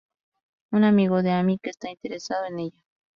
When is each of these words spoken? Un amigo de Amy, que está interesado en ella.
Un 0.71 0.83
amigo 0.83 1.21
de 1.21 1.29
Amy, 1.29 1.59
que 1.59 1.69
está 1.69 1.91
interesado 1.91 2.45
en 2.47 2.57
ella. 2.57 2.83